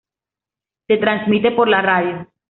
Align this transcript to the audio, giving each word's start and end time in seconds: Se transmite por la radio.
Se 0.87 0.97
transmite 0.97 1.51
por 1.51 1.67
la 1.67 1.83
radio. 1.83 2.31